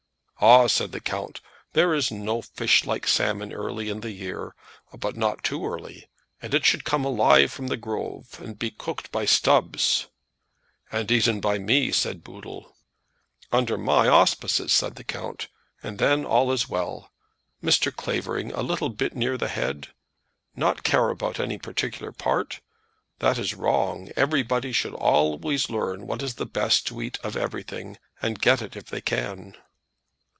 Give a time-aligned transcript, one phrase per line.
[0.43, 1.39] "Ah," said the count,
[1.73, 4.55] "there is no fish like salmon early in the year;
[4.91, 6.07] but not too early.
[6.41, 10.07] And it should come alive from Grove, and be cooked by Stubbs."
[10.91, 12.75] "And eaten by me," said Boodle.
[13.51, 15.47] "Under my auspices," said the count,
[15.83, 17.11] "and then all is well.
[17.63, 17.95] Mr.
[17.95, 19.89] Clavering, a little bit near the head?
[20.55, 22.61] Not care about any particular part?
[23.19, 24.09] That is wrong.
[24.15, 28.75] Everybody should always learn what is the best to eat of everything, and get it
[28.75, 29.55] if they can."